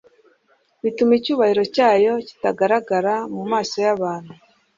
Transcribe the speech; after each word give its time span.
bituma 0.83 1.11
icyubahiro 1.19 1.63
cyayo 1.75 2.13
kitagaragara 2.27 3.13
mu 3.35 3.43
maso 3.51 3.75
y'abantu. 3.85 4.33